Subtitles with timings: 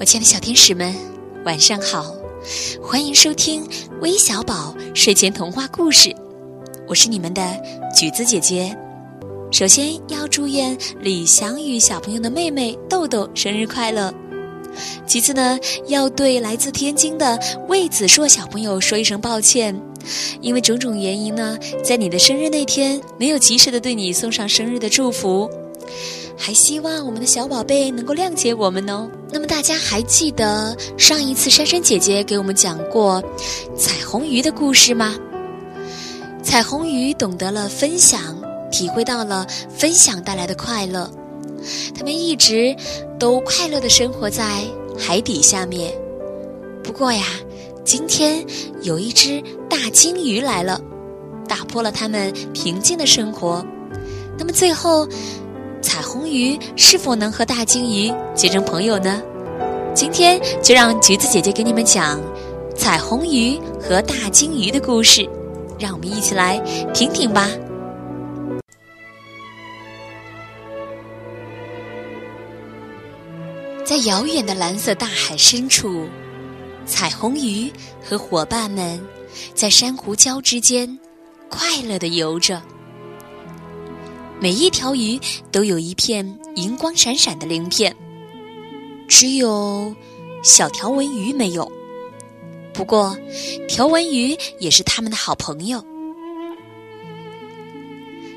[0.00, 0.94] 我亲爱的小天使们，
[1.44, 2.14] 晚上好！
[2.80, 3.66] 欢迎收听
[4.00, 6.14] 微小宝睡前童话故事，
[6.86, 7.42] 我是你们的
[7.92, 8.76] 橘子姐姐。
[9.50, 14.14] 首先要祝愿李翔宇小朋友的妹妹豆豆生日快乐。
[15.04, 15.58] 其次呢，
[15.88, 17.36] 要对来自天津的
[17.66, 19.74] 魏子硕小朋友说一声抱歉，
[20.40, 25.50] 因为种种原因呢，在你的生日那天没有及时的对你送上生日的祝福。
[26.40, 29.10] 还希望我们的小宝贝能够谅解我们哦。
[29.30, 33.22] 那么大家还记得上一次珊珊姐姐给我们讲过
[33.76, 35.16] 彩虹鱼的故事吗？
[36.42, 38.20] 彩虹鱼懂得了分享，
[38.70, 41.10] 体会到了分享带来的快乐，
[41.94, 42.74] 它们一直
[43.18, 44.64] 都快乐的生活在
[44.96, 45.92] 海底下面。
[46.82, 47.24] 不过呀，
[47.84, 48.42] 今天
[48.82, 50.80] 有一只大鲸鱼来了，
[51.48, 53.62] 打破了它们平静的生活。
[54.38, 55.06] 那么最后。
[55.80, 59.22] 彩虹鱼是否能和大鲸鱼结成朋友呢？
[59.94, 62.20] 今天就让橘子姐姐给你们讲
[62.76, 65.28] 彩虹鱼和大鲸鱼的故事，
[65.78, 66.58] 让我们一起来
[66.94, 67.48] 听听吧。
[73.84, 76.06] 在遥远的蓝色大海深处，
[76.86, 77.72] 彩虹鱼
[78.04, 79.00] 和伙伴们
[79.54, 80.98] 在珊瑚礁之间
[81.48, 82.62] 快乐地游着。
[84.40, 85.18] 每一条鱼
[85.50, 87.94] 都有一片银光闪闪的鳞片，
[89.08, 89.92] 只有
[90.44, 91.70] 小条纹鱼没有。
[92.72, 93.18] 不过，
[93.66, 95.84] 条纹鱼也是它们的好朋友。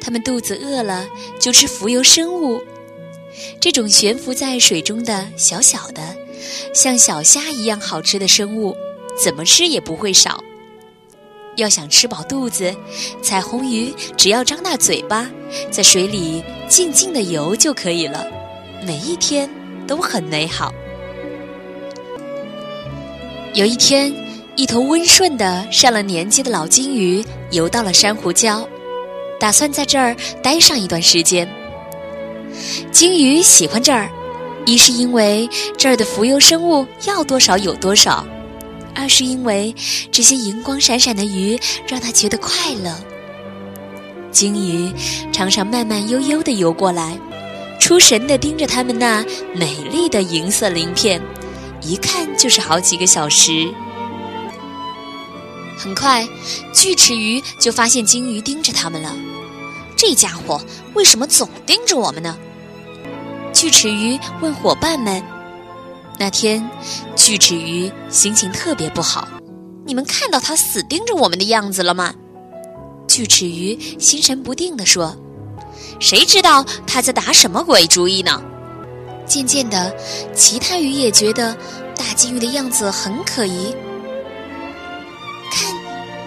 [0.00, 2.60] 它们肚子饿了就吃浮游生物，
[3.60, 6.16] 这种悬浮在水中的小小的、
[6.74, 8.76] 像小虾一样好吃的生物，
[9.22, 10.43] 怎么吃也不会少。
[11.56, 12.74] 要想吃饱肚子，
[13.22, 15.30] 彩虹鱼只要张大嘴巴，
[15.70, 18.26] 在水里静静的游就可以了。
[18.84, 19.48] 每一天
[19.86, 20.72] 都很美好。
[23.54, 24.12] 有一天，
[24.56, 28.66] 一头温顺的上了年纪的老鲸鱼游到了珊瑚礁，
[29.38, 31.48] 打算在这儿待上一段时间。
[32.90, 34.10] 鲸鱼喜欢这儿，
[34.66, 38.26] 一是因为这儿的浮游生物要多少有多少。
[38.94, 39.74] 二是因为
[40.12, 42.96] 这些银光闪闪的鱼让他觉得快乐。
[44.30, 44.92] 鲸鱼
[45.32, 47.18] 常常慢慢悠悠地游过来，
[47.78, 51.22] 出神地盯着它们那美丽的银色鳞片，
[51.80, 53.72] 一看就是好几个小时。
[55.76, 56.26] 很快，
[56.72, 59.14] 锯齿鱼就发现鲸鱼盯着它们了。
[59.96, 60.60] 这家伙
[60.94, 62.36] 为什么总盯着我们呢？
[63.52, 65.22] 锯齿鱼问伙伴们。
[66.18, 66.68] 那天，
[67.24, 69.26] 锯齿鱼心情特别不好。
[69.86, 72.12] 你们看到它死盯着我们的样子了吗？
[73.08, 75.16] 锯齿鱼心神不定地说
[75.98, 78.42] ：“谁知道它在打什么鬼主意呢？”
[79.24, 79.96] 渐渐的，
[80.34, 81.56] 其他鱼也觉得
[81.96, 83.74] 大鲸鱼的样子很可疑。
[85.50, 85.74] 看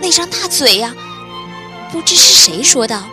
[0.00, 0.94] 那张大嘴呀！
[1.92, 3.04] 不知是谁说道：“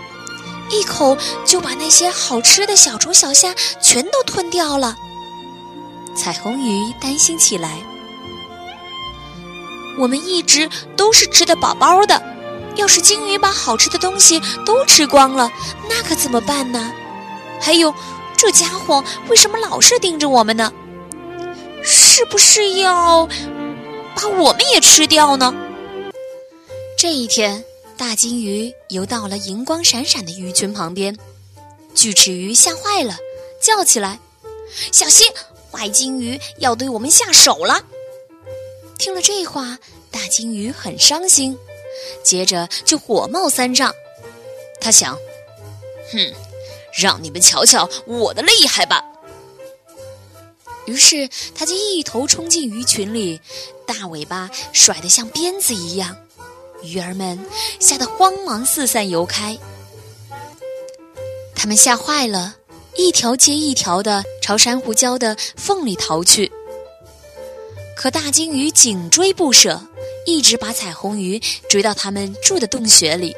[0.71, 4.95] 一口就把那些好吃的小虫小虾全都吞掉了。”
[6.15, 7.77] 彩虹鱼担心起来
[9.97, 12.21] ：“我们一直都是吃的饱饱的，
[12.75, 15.51] 要是鲸鱼把好吃的东西都吃光了，
[15.89, 16.93] 那可怎么办呢？
[17.59, 17.93] 还有，
[18.37, 20.71] 这家伙为什么老是盯着我们呢？
[21.83, 23.27] 是不是要
[24.15, 25.53] 把我们也吃掉呢？”
[26.97, 27.63] 这一天，
[27.97, 31.17] 大鲸鱼游到了银光闪闪的鱼群旁边，
[31.93, 33.17] 锯齿鱼吓坏了，
[33.61, 34.19] 叫起来
[34.91, 35.27] ：“小心！”
[35.73, 37.83] 坏鲸鱼要对我们下手了。
[38.99, 39.79] 听了这话，
[40.11, 41.57] 大鲸鱼很伤心，
[42.23, 43.91] 接着就火冒三丈。
[44.79, 45.17] 他想
[46.13, 46.33] ：“哼，
[46.95, 49.03] 让你们瞧瞧我的厉害吧！”
[50.85, 53.41] 于是，他就一头冲进鱼群里，
[53.87, 56.15] 大尾巴甩得像鞭子一样，
[56.83, 57.43] 鱼儿们
[57.79, 59.57] 吓得慌忙四散游开。
[61.55, 62.57] 他们吓坏了。
[62.95, 66.51] 一条接一条的朝珊瑚礁的缝里逃去，
[67.95, 69.81] 可大鲸鱼紧追不舍，
[70.27, 73.35] 一直把彩虹鱼追到他们住的洞穴里。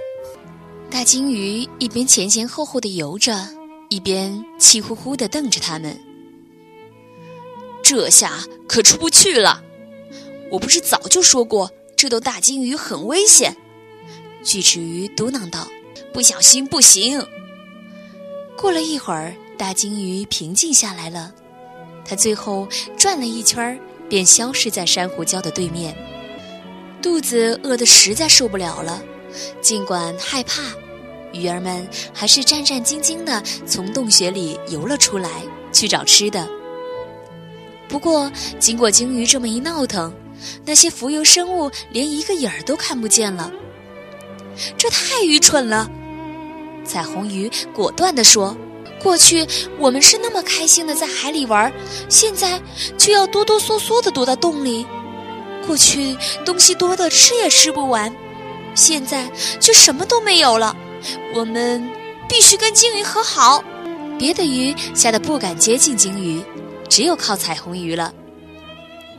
[0.90, 3.48] 大鲸鱼一边前前后后的游着，
[3.90, 5.98] 一边气呼呼地瞪着他们。
[7.82, 9.64] 这下可出不去了！
[10.52, 13.56] 我不是早就说过，这头大鲸鱼很危险？
[14.44, 15.68] 锯齿鱼嘟囔道
[16.14, 17.26] ：“不小心不行。”
[18.58, 19.34] 过了一会儿。
[19.56, 21.32] 大鲸鱼平静下来了，
[22.06, 22.68] 它最后
[22.98, 23.80] 转了一圈，
[24.10, 25.96] 便消失在珊瑚礁的对面。
[27.02, 29.02] 肚子饿得实在受不了了，
[29.62, 30.62] 尽管害怕，
[31.32, 35.30] 鱼儿们还是战战兢兢地从洞穴里游了出来，
[35.72, 36.48] 去找吃的。
[37.88, 40.14] 不过，经过鲸鱼这么一闹腾，
[40.66, 43.52] 那些浮游生物连一个影儿都看不见了。
[44.78, 45.90] 这太愚蠢了！
[46.84, 48.56] 彩虹鱼果断地说
[49.06, 49.46] ：“过去
[49.78, 51.72] 我们是那么开心的在海里玩，
[52.10, 52.60] 现在
[52.98, 54.84] 却要哆哆嗦嗦的躲到洞里。
[55.68, 58.12] 过去东西多的吃也吃不完，
[58.74, 59.30] 现在
[59.60, 60.76] 却什么都没有了。
[61.36, 61.88] 我们
[62.28, 63.64] 必须跟鲸鱼和好。”
[64.18, 66.42] 别的鱼吓得不敢接近鲸鱼，
[66.90, 68.12] 只有靠彩虹鱼了。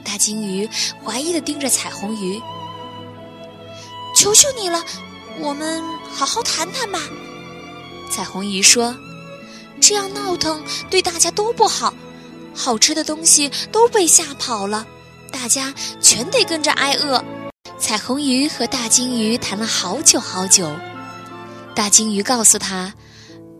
[0.02, 0.68] 大鲸鱼
[1.04, 2.42] 怀疑的盯着彩虹鱼
[4.16, 4.82] ：“求求你了，
[5.38, 5.80] 我们
[6.12, 6.98] 好好谈谈吧。”
[8.10, 8.96] 彩虹鱼说
[9.80, 11.92] ：“这样闹腾对大家都不好，
[12.54, 14.86] 好吃的东西都被吓跑了，
[15.30, 17.22] 大家全得跟着挨饿。”
[17.78, 20.70] 彩虹鱼和大鲸鱼谈了好久好久，
[21.74, 22.92] 大鲸鱼告诉他。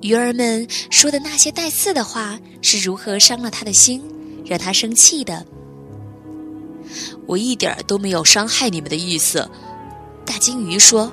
[0.02, 4.02] 鱼儿们说的那些带刺的话是如何伤了他的心，
[4.44, 5.44] 让他生气的。
[7.26, 9.48] 我一点儿都没有伤害你们的意思，
[10.24, 11.10] 大鲸鱼说：“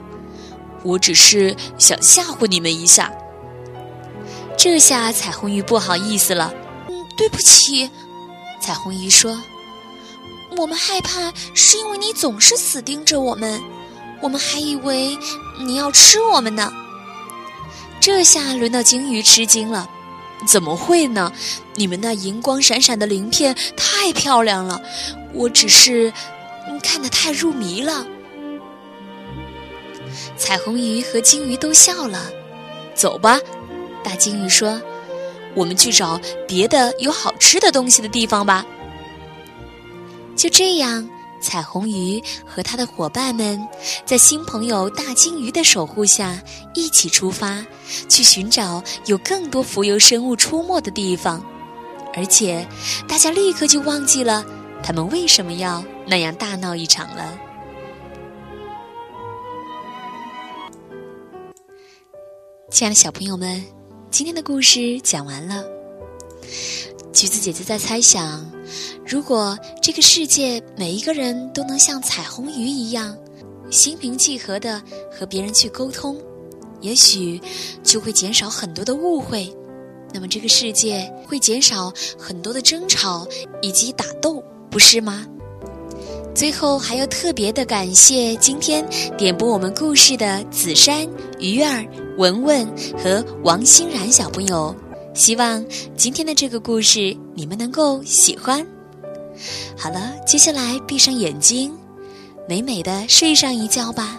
[0.84, 3.12] 我只是想吓唬你们一下。”
[4.64, 6.54] 这下彩虹鱼不好意思了
[6.88, 7.92] ，“嗯，对不起。”
[8.62, 9.38] 彩虹鱼说
[10.56, 13.62] ：“我们害怕是因为你总是死盯着我们，
[14.22, 15.18] 我们还以为
[15.60, 16.72] 你要吃我们呢。”
[18.00, 19.90] 这下轮到鲸鱼吃惊了，
[20.48, 21.30] 怎么会呢？
[21.76, 24.82] 你们那银光闪闪的鳞片太漂亮了，
[25.34, 26.14] 我只是
[26.82, 28.08] 看得太入迷了。
[30.38, 32.32] 彩虹鱼和鲸鱼都笑了。
[32.96, 33.40] 走吧，
[34.04, 34.82] 大鲸鱼说
[35.56, 38.66] ：“我们去找别的有好吃的东西的地方吧。”
[40.36, 41.10] 就这样。
[41.42, 43.60] 彩虹鱼和他的伙伴们，
[44.06, 46.42] 在新朋友大鲸鱼的守护下，
[46.74, 47.62] 一起出发，
[48.08, 51.46] 去寻找有更多浮游生物出没的地方。
[52.16, 52.66] 而且，
[53.10, 54.46] 大家立刻就忘记了
[54.82, 57.38] 他们为什么要那样大闹一场了。
[62.72, 63.62] 亲爱的小朋友们，
[64.14, 65.66] 今天的故事讲完了。
[67.12, 68.46] 橘子姐姐在猜想。
[69.04, 73.18] 如果这个世界每一个人都能像彩虹鱼一样，
[73.72, 74.80] 心平气和的
[75.12, 76.16] 和别人去沟通，
[76.80, 77.42] 也许
[77.82, 79.52] 就会减少很多的误会，
[80.14, 83.28] 那么这个世界会减少很多的争吵
[83.64, 85.26] 以及打斗，不是吗？
[86.36, 88.88] 最后还要特别的感谢今天
[89.18, 91.08] 点播我们故事的紫珊、
[91.40, 91.84] 鱼儿、
[92.18, 92.68] 文文
[92.98, 94.76] 和王欣然小朋友。
[95.14, 95.64] 希望
[95.96, 98.66] 今天的这个故事你们能够喜欢。
[99.78, 101.72] 好了，接下来闭上眼睛，
[102.48, 104.18] 美美的睡上一觉吧，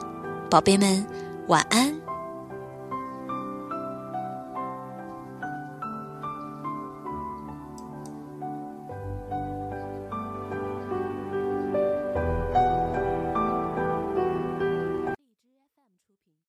[0.48, 1.04] 宝贝们，
[1.48, 2.03] 晚安。